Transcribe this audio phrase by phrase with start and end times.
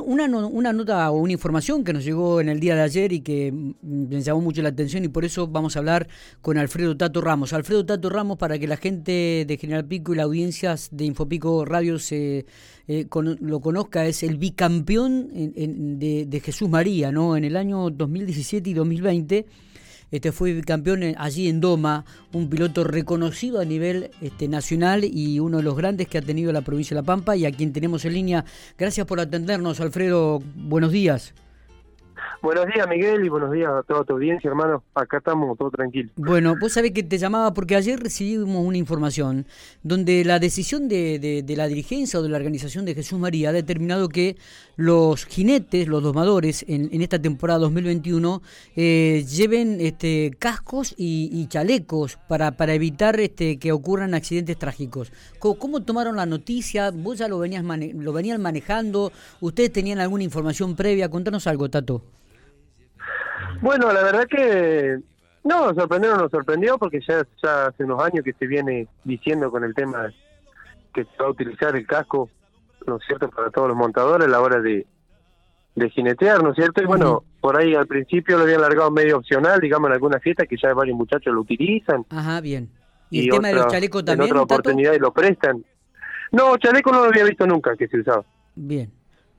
[0.00, 3.20] una, una nota o una información que nos llegó en el día de ayer y
[3.20, 6.08] que mm, me llamó mucho la atención y por eso vamos a hablar
[6.40, 7.52] con Alfredo Tato Ramos.
[7.52, 11.64] Alfredo Tato Ramos, para que la gente de General Pico y la audiencia de Infopico
[11.64, 12.46] Radio se
[12.88, 13.06] eh,
[13.40, 17.36] lo conozca, es el bicampeón de, de Jesús María, ¿no?
[17.36, 19.46] En el año 2017 y 2020
[20.10, 25.58] este fue campeón allí en Doma, un piloto reconocido a nivel este, nacional y uno
[25.58, 28.04] de los grandes que ha tenido la provincia de La Pampa y a quien tenemos
[28.04, 28.44] en línea.
[28.78, 30.42] Gracias por atendernos, Alfredo.
[30.54, 31.34] Buenos días.
[32.44, 34.84] Buenos días, Miguel, y buenos días a toda tu audiencia, hermano.
[34.94, 36.10] Acá estamos todo tranquilo.
[36.16, 39.46] Bueno, vos sabés que te llamaba porque ayer recibimos una información
[39.82, 43.52] donde la decisión de, de, la dirigencia o de la organización de Jesús María ha
[43.54, 44.36] determinado que
[44.76, 48.42] los jinetes, los domadores, en, en esta temporada 2021
[48.76, 55.14] eh, lleven este, cascos y, chalecos para, para evitar este, que ocurran accidentes trágicos.
[55.38, 56.90] ¿Cómo, tomaron la noticia?
[56.90, 59.12] ¿Vos ya lo, venías lo venían manejando?
[59.40, 61.08] ¿Ustedes tenían alguna información previa?
[61.08, 62.02] Contanos algo, Tato.
[63.60, 64.98] Bueno, la verdad que
[65.44, 69.50] no, nos sorprendió, nos sorprendió porque ya, ya hace unos años que se viene diciendo
[69.50, 70.12] con el tema
[70.92, 72.30] que se va a utilizar el casco,
[72.86, 74.86] ¿no es cierto?, para todos los montadores a la hora de,
[75.74, 76.82] de jinetear, ¿no es cierto?
[76.82, 80.46] Y bueno, por ahí al principio lo habían largado medio opcional, digamos, en alguna fiesta
[80.46, 82.06] que ya varios muchachos lo utilizan.
[82.10, 82.70] Ajá, bien.
[83.10, 84.30] ¿Y, el tema de los chalecos también?
[84.30, 85.64] En otra oportunidad y lo prestan.
[86.32, 88.24] No, chaleco no lo había visto nunca que se usaba.
[88.54, 88.90] Bien.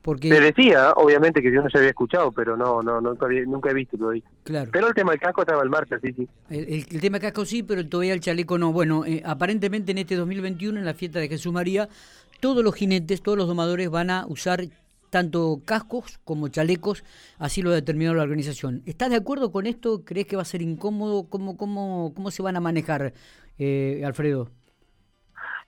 [0.06, 0.28] Porque...
[0.28, 3.74] Se decía, obviamente, que yo no se había escuchado, pero no, no, nunca, nunca he
[3.74, 4.22] visto todavía.
[4.44, 4.70] Claro.
[4.72, 6.28] Pero el tema del casco estaba en marcha, sí, sí.
[6.48, 8.72] El, tema del casco sí, pero todavía el chaleco no.
[8.72, 11.88] Bueno, eh, aparentemente en este 2021, en la fiesta de Jesús María,
[12.38, 14.66] todos los jinetes, todos los domadores van a usar
[15.10, 17.02] tanto cascos como chalecos,
[17.40, 18.82] así lo ha determinado la organización.
[18.86, 20.04] ¿Estás de acuerdo con esto?
[20.04, 21.28] ¿Crees que va a ser incómodo?
[21.28, 23.12] ¿Cómo, cómo, cómo se van a manejar,
[23.58, 24.52] eh, Alfredo?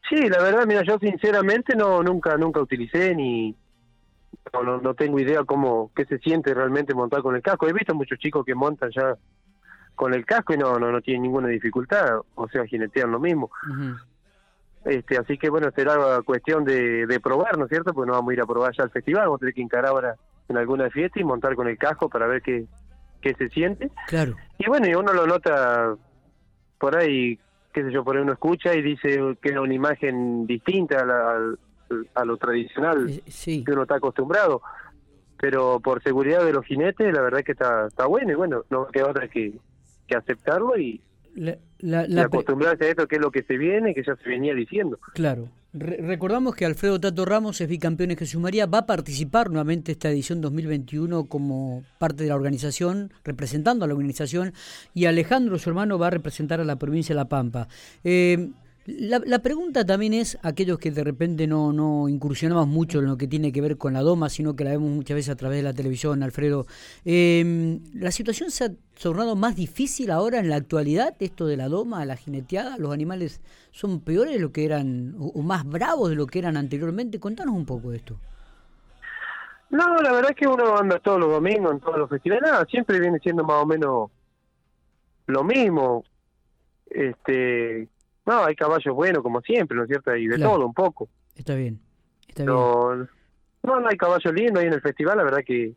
[0.09, 3.57] Sí, la verdad, mira, yo sinceramente no nunca nunca utilicé ni
[4.53, 7.69] no, no, tengo idea cómo, qué se siente realmente montar con el casco.
[7.69, 9.17] He visto muchos chicos que montan ya
[9.95, 13.51] con el casco y no, no, no tienen ninguna dificultad, o sea, jinetean lo mismo.
[14.85, 17.93] este Así que bueno, será cuestión de, de probar, ¿no es cierto?
[17.93, 19.87] Porque no vamos a ir a probar ya al festival, vamos a tener que encarar
[19.87, 20.15] ahora
[20.49, 22.67] en alguna fiesta y montar con el casco para ver qué,
[23.21, 23.91] qué se siente.
[24.07, 24.37] Claro.
[24.59, 25.95] Y bueno, y uno lo nota
[26.79, 27.39] por ahí,
[27.73, 31.05] qué sé yo, por ahí uno escucha y dice que es una imagen distinta a
[31.05, 31.55] la,
[32.15, 34.63] a lo tradicional eh, que uno está acostumbrado.
[35.41, 38.87] Pero por seguridad de los jinetes, la verdad que está, está bueno y bueno, no
[38.89, 39.55] queda otra que,
[40.09, 41.01] que aceptarlo y,
[42.25, 44.99] acostumbrarse a esto, que es lo que se viene, que ya se venía diciendo.
[45.15, 45.49] Claro.
[45.73, 50.11] recordamos que Alfredo Tato Ramos es bicampeón en Jesús María, va a participar nuevamente esta
[50.11, 54.55] edición 2021 como parte de la organización, representando a la organización,
[54.95, 57.69] y Alejandro, su hermano, va a representar a la provincia de La Pampa.
[58.03, 58.51] Eh,
[58.89, 63.19] la, la, pregunta también es, aquellos que de repente no, no incursionamos mucho en lo
[63.19, 65.59] que tiene que ver con la doma, sino que la vemos muchas veces a través
[65.59, 66.65] de la televisión, Alfredo,
[67.05, 71.69] eh, ¿la situación se ha tornado más difícil ahora en la actualidad, esto de la
[71.69, 72.79] doma, la jineteada?
[72.79, 76.57] ¿Los animales son peores de lo que eran, o, más bravos de lo que eran
[76.57, 77.21] anteriormente?
[77.21, 78.17] Contanos un poco de esto.
[79.69, 82.65] No, la verdad es que uno anda todos los domingos en todos los festivales, nada,
[82.65, 84.11] siempre viene siendo más o menos
[85.27, 86.05] lo mismo.
[86.87, 87.87] Este,
[88.29, 90.15] no, hay caballos buenos como siempre, ¿no es cierto?
[90.15, 91.09] Y de todo un poco.
[91.35, 91.81] Está bien,
[92.29, 92.55] está bien.
[92.55, 92.95] No,
[93.63, 95.73] no hay caballos lindos ahí en el festival, la verdad que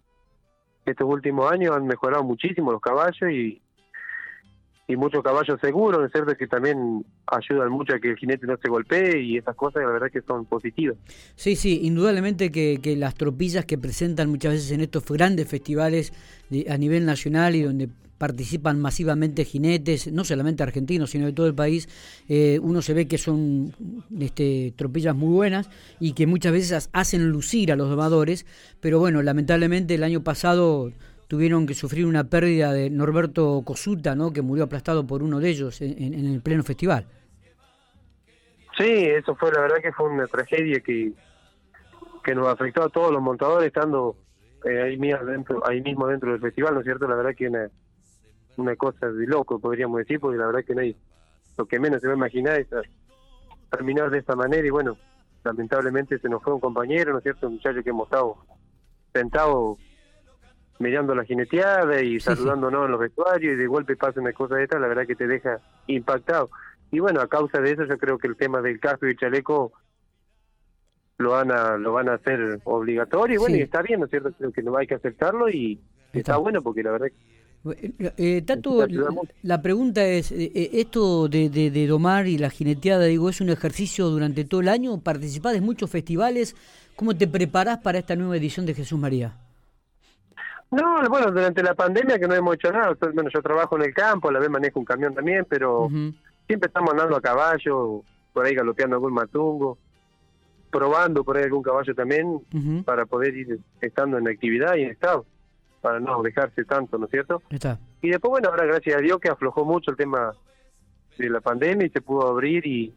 [0.86, 3.62] estos últimos años han mejorado muchísimo los caballos y,
[4.86, 6.36] y muchos caballos seguros, ¿no es cierto?
[6.36, 9.92] Que también ayudan mucho a que el jinete no se golpee y esas cosas, la
[9.92, 10.98] verdad que son positivas.
[11.36, 16.12] Sí, sí, indudablemente que, que las tropillas que presentan muchas veces en estos grandes festivales
[16.70, 17.88] a nivel nacional y donde
[18.22, 21.90] participan masivamente jinetes, no solamente argentinos, sino de todo el país,
[22.30, 23.74] eh, uno se ve que son
[24.20, 28.46] este, tropillas muy buenas y que muchas veces hacen lucir a los domadores,
[28.80, 30.92] pero bueno, lamentablemente el año pasado
[31.28, 34.32] tuvieron que sufrir una pérdida de Norberto Cosuta, ¿no?
[34.32, 37.08] que murió aplastado por uno de ellos en, el pleno festival.
[38.78, 41.12] Sí, eso fue la verdad que fue una tragedia que,
[42.24, 44.16] que nos afectó a todos los montadores estando
[44.64, 47.08] eh, ahí, mismo dentro, ahí mismo dentro del festival, ¿no es cierto?
[47.08, 47.68] La verdad que una,
[48.58, 50.96] una cosa de loco, podríamos decir, porque la verdad que no hay,
[51.58, 52.68] lo que menos se va a imaginar es
[53.70, 54.98] terminar de esta manera y bueno,
[55.44, 57.48] lamentablemente se nos fue un compañero, ¿no es cierto?
[57.48, 58.38] Un muchacho que hemos estado
[59.14, 59.78] sentado
[60.80, 64.64] mirando la jineteada y saludándonos en los vestuarios y de golpe pasa una cosa de
[64.64, 66.50] esta, la verdad que te deja impactado.
[66.92, 69.18] Y bueno, a causa de eso yo creo que el tema del casco y el
[69.18, 69.72] chaleco
[71.18, 74.10] lo van a lo van a hacer obligatorio y bueno, y está bien, ¿no es
[74.10, 74.32] cierto?
[74.38, 75.80] Creo que no hay que aceptarlo y
[76.14, 77.10] está, bueno porque la verdad
[77.64, 78.88] Eh, Tato,
[79.44, 83.50] la pregunta es, eh, eh, ¿esto de, de, domar y la jineteada, digo, es un
[83.50, 84.98] ejercicio durante todo el año?
[85.00, 86.56] ¿Participás de muchos festivales?
[86.96, 89.34] ¿Cómo te preparás para esta nueva edición de Jesús María?
[90.72, 93.94] No, bueno, durante la pandemia que no hemos hecho nada, bueno, yo trabajo en el
[93.94, 95.88] campo, a la vez manejo un camión también, pero
[96.48, 98.04] siempre estamos andando a caballo,
[98.34, 99.78] por ahí galopeando algún matungo,
[100.72, 102.42] probando por ahí algún caballo también,
[102.86, 105.26] para poder ir estando en actividad y en estado
[105.82, 107.42] para no dejarse tanto, ¿no es cierto?
[107.50, 107.80] Está.
[108.02, 110.34] Y después, bueno, ahora gracias a Dios que aflojó mucho el tema
[111.18, 112.94] de la pandemia y se pudo abrir y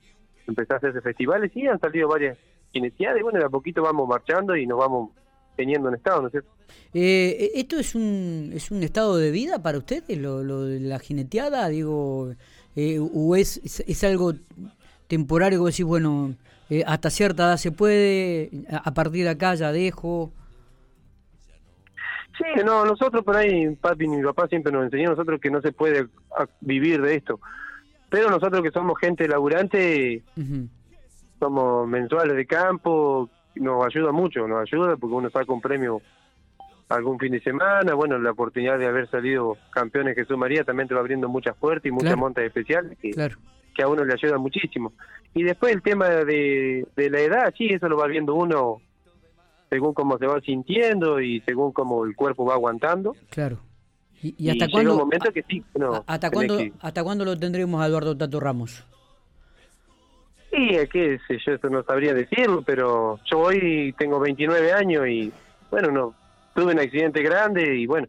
[0.46, 2.38] empezar a hacerse festivales y han salido varias
[2.74, 5.10] y bueno, de a poquito vamos marchando y nos vamos
[5.56, 6.50] teniendo en estado, ¿no es cierto?
[6.92, 10.98] Eh, ¿Esto es un, es un estado de vida para ustedes, lo, lo de la
[10.98, 11.68] jineteada?
[11.68, 12.34] Digo,
[12.74, 14.34] eh, ¿O es, es, algo
[15.06, 16.34] temporario que decís, bueno,
[16.68, 20.32] eh, hasta cierta edad se puede, a partir de acá ya dejo?
[22.36, 25.50] Sí, no, nosotros por ahí, papi y mi papá siempre nos enseñó a nosotros que
[25.50, 26.08] no se puede
[26.60, 27.40] vivir de esto.
[28.10, 30.22] Pero nosotros que somos gente laburante,
[31.38, 36.00] somos mensuales de campo, nos ayuda mucho, nos ayuda porque uno saca un premio
[36.88, 40.94] algún fin de semana, bueno, la oportunidad de haber salido campeones Jesús María también te
[40.94, 43.10] va abriendo muchas puertas y muchas montas especiales que,
[43.74, 44.92] que a uno le ayuda muchísimo.
[45.34, 48.80] Y después el tema de, de la edad, sí, eso lo va viendo uno
[49.74, 53.16] según cómo se va sintiendo y según cómo el cuerpo va aguantando.
[53.28, 53.58] Claro.
[54.22, 54.96] ¿Y, hasta cuándo?
[54.96, 55.64] momento que sí,
[56.06, 58.84] ¿Hasta cuándo, ¿Hasta cuándo lo tendremos a Eduardo Tato Ramos?
[60.52, 65.32] Sí, es que yo eso no sabría decirlo, pero yo hoy tengo 29 años y
[65.72, 66.14] bueno, no
[66.54, 68.06] tuve un accidente grande y bueno,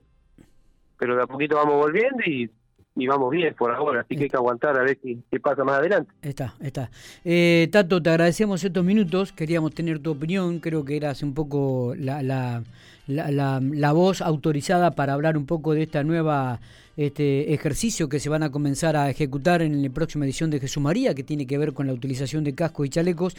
[0.99, 2.47] pero de a poquito vamos volviendo y
[2.95, 5.79] y vamos bien por ahora, así que hay que aguantar a ver qué, pasa más
[5.79, 6.11] adelante.
[6.21, 6.89] Está, está.
[7.25, 11.93] Eh, Tato, te agradecemos estos minutos, queríamos tener tu opinión, creo que eras un poco
[11.97, 12.63] la, la,
[13.07, 16.59] la, la, voz autorizada para hablar un poco de esta nueva
[16.97, 20.81] este ejercicio que se van a comenzar a ejecutar en la próxima edición de Jesús
[20.81, 23.35] María, que tiene que ver con la utilización de cascos y chalecos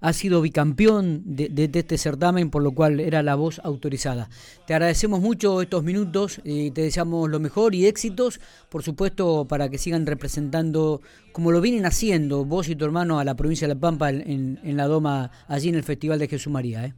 [0.00, 4.28] ha sido bicampeón de, este certamen, por lo cual era la voz autorizada.
[4.66, 9.70] Te agradecemos mucho estos minutos y te deseamos lo mejor y éxitos, por supuesto, para
[9.70, 11.00] que sigan representando,
[11.32, 14.58] como lo vienen haciendo vos y tu hermano, a la provincia de La Pampa en,
[14.62, 16.84] la Doma, allí en el Festival de Jesús María.
[16.84, 16.94] ¿eh?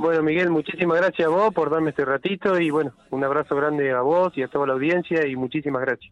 [0.00, 3.90] Bueno, Miguel, muchísimas gracias a vos por darme este ratito y bueno, un abrazo grande
[3.90, 6.10] a vos y a toda la audiencia y muchísimas gracias.